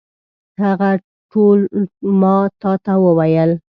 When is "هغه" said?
0.63-0.91